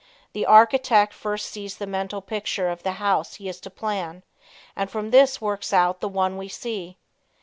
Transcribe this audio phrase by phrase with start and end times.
[0.33, 4.23] The architect first sees the mental picture of the house he is to plan
[4.75, 6.97] and from this works out the one we see.